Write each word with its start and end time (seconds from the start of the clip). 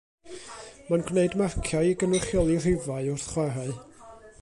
Mae'n 0.87 1.03
gwneud 1.09 1.37
marciau 1.43 1.91
i 1.91 1.99
gynrychioli 2.05 2.59
rhifau 2.65 3.11
wrth 3.15 3.31
chwarae 3.35 3.73